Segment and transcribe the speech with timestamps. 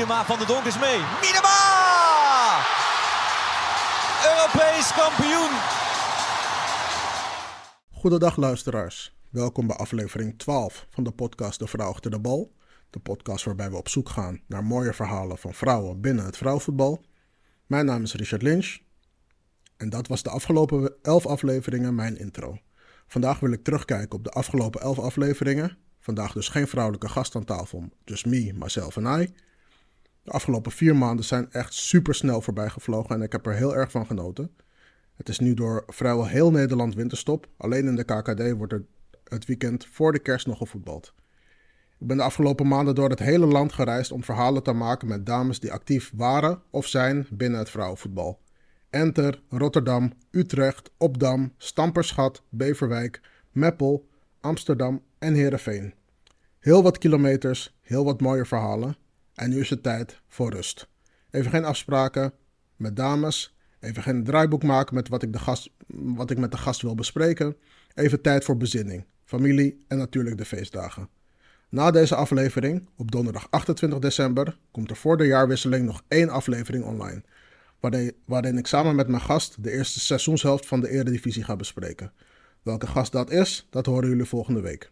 [0.00, 0.98] Miedema van de Donk is mee.
[1.20, 1.58] Miedema!
[4.24, 5.50] Europees kampioen!
[7.90, 9.16] Goedendag luisteraars.
[9.30, 12.52] Welkom bij aflevering 12 van de podcast De Vrouw achter de bal.
[12.90, 17.04] De podcast waarbij we op zoek gaan naar mooie verhalen van vrouwen binnen het vrouwenvoetbal.
[17.66, 18.78] Mijn naam is Richard Lynch.
[19.76, 22.58] En dat was de afgelopen 11 afleveringen mijn intro.
[23.06, 25.78] Vandaag wil ik terugkijken op de afgelopen 11 afleveringen.
[25.98, 29.34] Vandaag dus geen vrouwelijke gast aan tafel, dus me, myself en I.
[30.22, 33.76] De afgelopen vier maanden zijn echt super snel voorbij gevlogen en ik heb er heel
[33.76, 34.50] erg van genoten.
[35.16, 37.48] Het is nu door vrijwel heel Nederland winterstop.
[37.56, 38.84] Alleen in de KKD wordt er
[39.24, 41.14] het weekend voor de kerst nog gevoetbald.
[41.98, 45.26] Ik ben de afgelopen maanden door het hele land gereisd om verhalen te maken met
[45.26, 48.40] dames die actief waren of zijn binnen het vrouwenvoetbal.
[48.90, 53.20] Enter, Rotterdam, Utrecht, Opdam, Stamperschat, Beverwijk,
[53.52, 54.08] Meppel,
[54.40, 55.94] Amsterdam en Heerenveen.
[56.58, 58.96] Heel wat kilometers, heel wat mooie verhalen.
[59.40, 60.88] En nu is het tijd voor rust.
[61.30, 62.32] Even geen afspraken
[62.76, 63.56] met dames.
[63.80, 66.94] Even geen draaiboek maken met wat ik, de gast, wat ik met de gast wil
[66.94, 67.56] bespreken.
[67.94, 71.08] Even tijd voor bezinning, familie en natuurlijk de feestdagen.
[71.68, 76.84] Na deze aflevering, op donderdag 28 december, komt er voor de jaarwisseling nog één aflevering
[76.84, 77.22] online.
[78.24, 82.12] Waarin, ik samen met mijn gast de eerste seizoenshelft van de Eredivisie ga bespreken.
[82.62, 84.90] Welke gast dat is, dat horen jullie volgende week.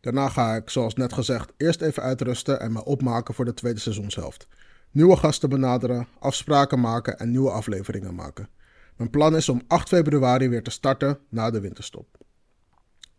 [0.00, 3.80] Daarna ga ik, zoals net gezegd, eerst even uitrusten en me opmaken voor de tweede
[3.80, 4.46] seizoenshelft.
[4.90, 8.48] Nieuwe gasten benaderen, afspraken maken en nieuwe afleveringen maken.
[8.96, 12.06] Mijn plan is om 8 februari weer te starten na de winterstop.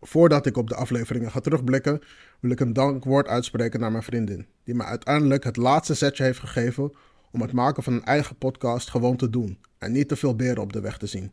[0.02, 2.02] Voordat ik op de afleveringen ga terugblikken,
[2.40, 6.40] wil ik een dankwoord uitspreken naar mijn vriendin, die me uiteindelijk het laatste zetje heeft
[6.40, 6.92] gegeven
[7.32, 10.64] om het maken van een eigen podcast gewoon te doen en niet te veel beren
[10.64, 11.32] op de weg te zien.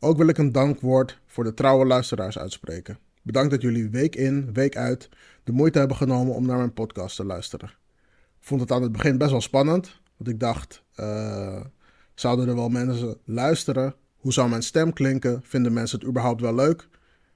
[0.00, 2.98] Ook wil ik een dankwoord voor de trouwe luisteraars uitspreken.
[3.26, 5.08] Bedankt dat jullie week in, week uit
[5.44, 7.70] de moeite hebben genomen om naar mijn podcast te luisteren.
[8.40, 11.60] Vond het aan het begin best wel spannend, want ik dacht, uh,
[12.14, 13.94] zouden er wel mensen luisteren?
[14.16, 15.40] Hoe zou mijn stem klinken?
[15.42, 16.88] Vinden mensen het überhaupt wel leuk?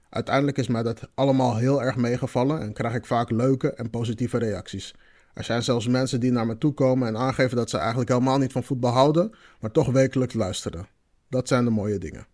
[0.09, 4.37] Uiteindelijk is mij dat allemaal heel erg meegevallen en krijg ik vaak leuke en positieve
[4.37, 4.95] reacties.
[5.33, 8.37] Er zijn zelfs mensen die naar me toe komen en aangeven dat ze eigenlijk helemaal
[8.37, 10.87] niet van voetbal houden, maar toch wekelijks luisteren.
[11.29, 12.27] Dat zijn de mooie dingen.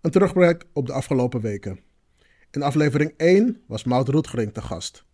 [0.00, 1.92] Een terugblik op de afgelopen weken.
[2.54, 5.04] In aflevering 1 was Maud Roetgering te gast.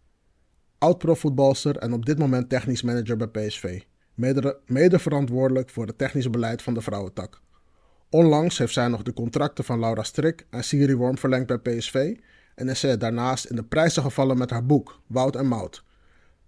[0.79, 3.83] Oud-profvoetbalster en op dit moment technisch manager bij PSV.
[4.67, 7.41] Mede, verantwoordelijk voor het technische beleid van de vrouwentak.
[8.11, 12.17] Onlangs heeft zij nog de contracten van Laura Strik en Siri Worm verlengd bij PSV
[12.55, 15.85] en is zij daarnaast in de prijzen gevallen met haar boek Wout en Mout.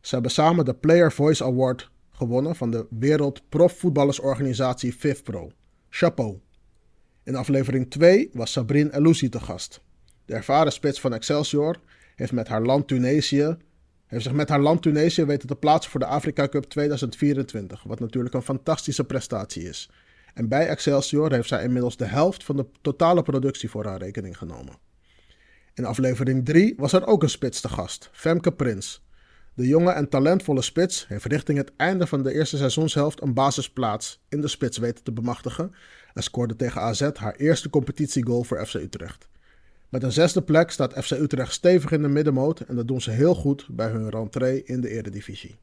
[0.00, 5.50] Ze hebben samen de Player Voice Award gewonnen van de Wereld Profvoetballersorganisatie FIFPro.
[5.88, 6.41] Chapeau.
[7.25, 9.82] In aflevering 2 was Sabrine Eloussi te gast.
[10.32, 11.76] De ervaren spits van Excelsior
[12.15, 13.56] heeft, met haar land Tunesië,
[14.06, 18.00] heeft zich met haar land Tunesië weten te plaatsen voor de Afrika Cup 2024, wat
[18.00, 19.91] natuurlijk een fantastische prestatie is.
[20.34, 24.38] En bij Excelsior heeft zij inmiddels de helft van de totale productie voor haar rekening
[24.38, 24.75] genomen.
[25.75, 29.04] In aflevering 3 was er ook een spits te gast, Femke Prins.
[29.54, 34.22] De jonge en talentvolle spits heeft richting het einde van de eerste seizoenshelft een basisplaats
[34.28, 35.75] in de spits weten te bemachtigen
[36.14, 39.31] en scoorde tegen AZ haar eerste competitiegoal voor FC Utrecht.
[39.92, 43.10] Met een zesde plek staat FC Utrecht stevig in de middenmoot en dat doen ze
[43.10, 45.56] heel goed bij hun rentree in de Eredivisie.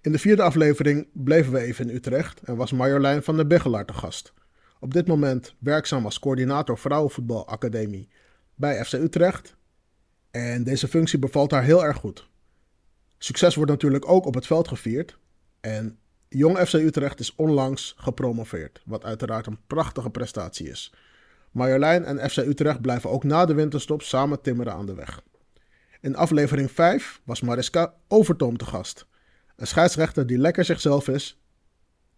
[0.00, 3.86] In de vierde aflevering bleven we even in Utrecht en was Marjolein van der Biggelaar
[3.86, 4.32] te gast.
[4.80, 8.08] Op dit moment werkzaam als coördinator Vrouwenvoetbalacademie
[8.54, 9.56] bij FC Utrecht.
[10.30, 12.28] En deze functie bevalt haar heel erg goed.
[13.18, 15.18] Succes wordt natuurlijk ook op het veld gevierd.
[15.60, 20.92] En Jong FC Utrecht is onlangs gepromoveerd, wat uiteraard een prachtige prestatie is.
[21.52, 25.22] Marjolein en FC Utrecht blijven ook na de winterstop samen timmeren aan de weg.
[26.00, 29.06] In aflevering 5 was Mariska Overtoom te gast.
[29.56, 31.40] Een scheidsrechter die lekker zichzelf is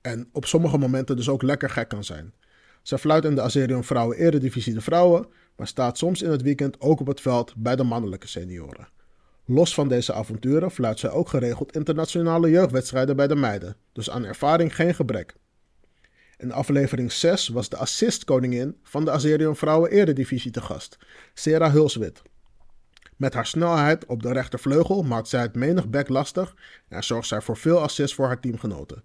[0.01, 2.33] en op sommige momenten dus ook lekker gek kan zijn.
[2.83, 6.81] Zij fluit in de Azerion Vrouwen Eredivisie de Vrouwen, maar staat soms in het weekend
[6.81, 8.89] ook op het veld bij de mannelijke senioren.
[9.45, 14.25] Los van deze avonturen fluit zij ook geregeld internationale jeugdwedstrijden bij de meiden, dus aan
[14.25, 15.35] ervaring geen gebrek.
[16.37, 20.99] In aflevering 6 was de assistkoningin van de Azerion Vrouwen Eredivisie te gast,
[21.35, 22.23] Sarah Hulswit.
[23.17, 26.55] Met haar snelheid op de rechtervleugel maakt zij het menig back lastig
[26.89, 29.05] en zorgt zij voor veel assists voor haar teamgenoten.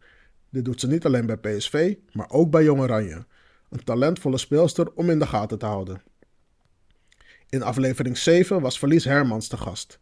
[0.50, 3.26] Dit doet ze niet alleen bij PSV, maar ook bij Jong Oranje.
[3.70, 6.02] Een talentvolle speelster om in de gaten te houden.
[7.50, 10.00] In aflevering 7 was Verlies Hermans te gast.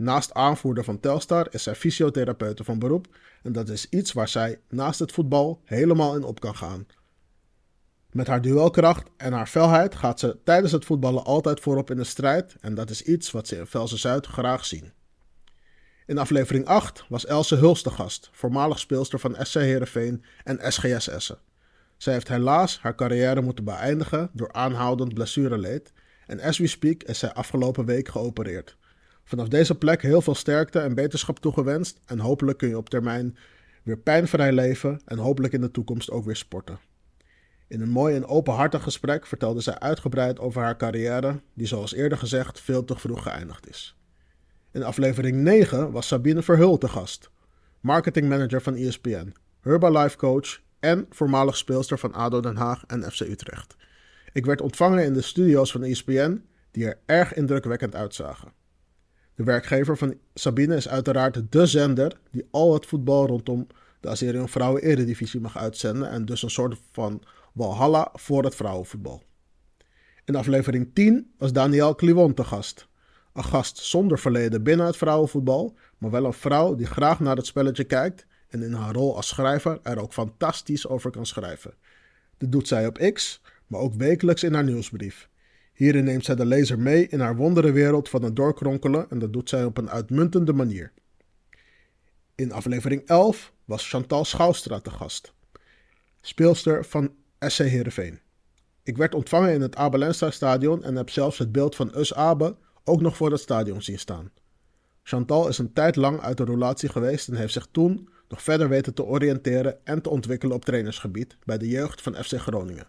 [0.00, 3.06] Naast aanvoerder van Telstar is zij fysiotherapeute van beroep
[3.42, 6.86] en dat is iets waar zij naast het voetbal helemaal in op kan gaan.
[8.10, 12.04] Met haar duelkracht en haar felheid gaat ze tijdens het voetballen altijd voorop in de
[12.04, 14.92] strijd en dat is iets wat ze in Velsen Zuid graag zien.
[16.06, 21.08] In aflevering 8 was Else Huls de gast, voormalig speelster van SC Heerenveen en SGS
[21.08, 21.38] Essen.
[21.96, 25.92] Zij heeft helaas haar carrière moeten beëindigen door aanhoudend blessureleed
[26.26, 28.78] en as we speak is zij afgelopen week geopereerd.
[29.30, 33.36] Vanaf deze plek heel veel sterkte en beterschap toegewenst en hopelijk kun je op termijn
[33.82, 36.78] weer pijnvrij leven en hopelijk in de toekomst ook weer sporten.
[37.68, 42.18] In een mooi en openhartig gesprek vertelde zij uitgebreid over haar carrière, die zoals eerder
[42.18, 43.96] gezegd veel te vroeg geëindigd is.
[44.72, 47.30] In aflevering 9 was Sabine Verhul te gast,
[47.80, 53.76] marketingmanager van ESPN, Herbalife coach en voormalig speelster van ADO Den Haag en FC Utrecht.
[54.32, 58.58] Ik werd ontvangen in de studio's van ESPN, die er erg indrukwekkend uitzagen.
[59.40, 63.66] De werkgever van Sabine is uiteraard de zender die al het voetbal rondom
[64.00, 67.22] de Azerion Vrouwen Eredivisie mag uitzenden en dus een soort van
[67.52, 69.22] walhalla voor het vrouwenvoetbal.
[70.24, 72.88] In aflevering 10 was Danielle Kliwon te gast.
[73.32, 77.46] Een gast zonder verleden binnen het vrouwenvoetbal, maar wel een vrouw die graag naar het
[77.46, 81.74] spelletje kijkt en in haar rol als schrijver er ook fantastisch over kan schrijven.
[82.38, 85.28] Dit doet zij op X, maar ook wekelijks in haar nieuwsbrief.
[85.80, 89.48] Hierin neemt zij de lezer mee in haar wonderenwereld van het doorkronkelen en dat doet
[89.48, 90.92] zij op een uitmuntende manier.
[92.34, 95.32] In aflevering 11 was Chantal Schouwstra te gast,
[96.20, 98.20] speelster van SC Heerenveen.
[98.82, 102.56] Ik werd ontvangen in het Abelensta stadion en heb zelfs het beeld van Us Abe
[102.84, 104.30] ook nog voor het stadion zien staan.
[105.02, 108.68] Chantal is een tijd lang uit de relatie geweest en heeft zich toen nog verder
[108.68, 112.88] weten te oriënteren en te ontwikkelen op trainersgebied bij de jeugd van FC Groningen.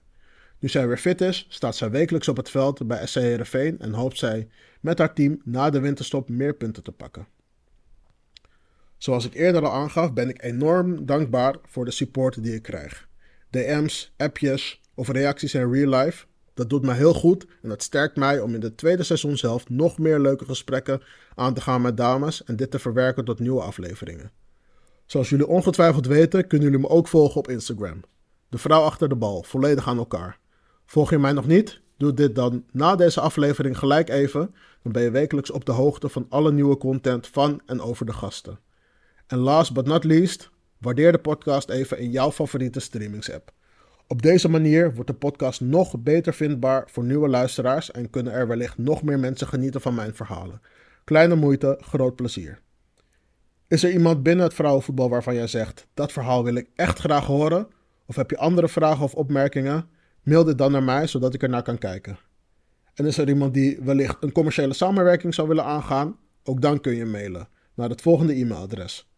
[0.61, 3.93] Nu zij weer fit is, staat zij wekelijks op het veld bij SC Heerenveen en
[3.93, 4.47] hoopt zij
[4.81, 7.27] met haar team na de winterstop meer punten te pakken.
[8.97, 13.07] Zoals ik eerder al aangaf, ben ik enorm dankbaar voor de support die ik krijg.
[13.49, 18.15] DM's, appjes of reacties in real life, dat doet mij heel goed en dat sterkt
[18.15, 21.01] mij om in de tweede seizoen zelf nog meer leuke gesprekken
[21.35, 24.31] aan te gaan met dames en dit te verwerken tot nieuwe afleveringen.
[25.05, 28.01] Zoals jullie ongetwijfeld weten, kunnen jullie me ook volgen op Instagram.
[28.49, 30.39] De vrouw achter de bal, volledig aan elkaar.
[30.91, 31.81] Volg je mij nog niet?
[31.97, 34.55] Doe dit dan na deze aflevering gelijk even.
[34.83, 38.13] Dan ben je wekelijks op de hoogte van alle nieuwe content van en over de
[38.13, 38.59] gasten.
[39.27, 43.51] En last but not least, waardeer de podcast even in jouw favoriete streamingsapp.
[44.07, 48.47] Op deze manier wordt de podcast nog beter vindbaar voor nieuwe luisteraars en kunnen er
[48.47, 50.61] wellicht nog meer mensen genieten van mijn verhalen.
[51.03, 52.61] Kleine moeite, groot plezier.
[53.67, 57.25] Is er iemand binnen het vrouwenvoetbal waarvan jij zegt: dat verhaal wil ik echt graag
[57.25, 57.67] horen?
[58.05, 59.90] Of heb je andere vragen of opmerkingen?
[60.23, 62.17] Mail dit dan naar mij zodat ik er naar kan kijken.
[62.93, 66.17] En is er iemand die wellicht een commerciële samenwerking zou willen aangaan?
[66.43, 69.11] Ook dan kun je mailen naar het volgende e-mailadres: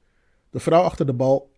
[0.50, 1.52] de vrouw achter de bal.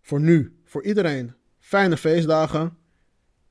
[0.00, 2.76] Voor nu, voor iedereen, fijne feestdagen.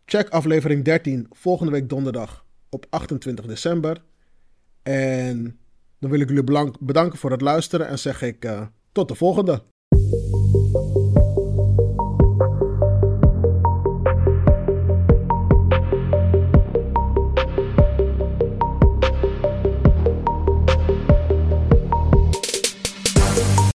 [0.05, 4.03] Check aflevering 13 volgende week donderdag op 28 december.
[4.83, 5.59] En
[5.99, 9.63] dan wil ik jullie bedanken voor het luisteren en zeg ik uh, tot de volgende.